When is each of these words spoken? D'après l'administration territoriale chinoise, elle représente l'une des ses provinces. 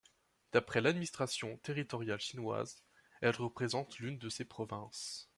D'après 0.51 0.81
l'administration 0.81 1.57
territoriale 1.57 2.19
chinoise, 2.19 2.81
elle 3.21 3.35
représente 3.35 3.99
l'une 3.99 4.17
des 4.17 4.31
ses 4.31 4.45
provinces. 4.45 5.29